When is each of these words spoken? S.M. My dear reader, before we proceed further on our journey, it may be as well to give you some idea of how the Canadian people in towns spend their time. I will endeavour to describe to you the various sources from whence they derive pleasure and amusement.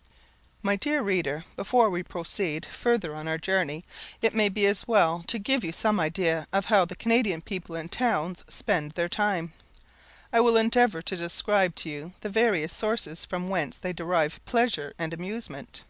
S.M. 0.00 0.16
My 0.62 0.76
dear 0.76 1.02
reader, 1.02 1.44
before 1.56 1.90
we 1.90 2.02
proceed 2.02 2.64
further 2.64 3.14
on 3.14 3.28
our 3.28 3.36
journey, 3.36 3.84
it 4.22 4.32
may 4.34 4.48
be 4.48 4.64
as 4.64 4.88
well 4.88 5.22
to 5.26 5.38
give 5.38 5.62
you 5.62 5.72
some 5.72 6.00
idea 6.00 6.48
of 6.54 6.64
how 6.64 6.86
the 6.86 6.96
Canadian 6.96 7.42
people 7.42 7.76
in 7.76 7.90
towns 7.90 8.42
spend 8.48 8.92
their 8.92 9.10
time. 9.10 9.52
I 10.32 10.40
will 10.40 10.56
endeavour 10.56 11.02
to 11.02 11.16
describe 11.18 11.74
to 11.74 11.90
you 11.90 12.14
the 12.22 12.30
various 12.30 12.72
sources 12.72 13.26
from 13.26 13.50
whence 13.50 13.76
they 13.76 13.92
derive 13.92 14.42
pleasure 14.46 14.94
and 14.98 15.12
amusement. 15.12 15.84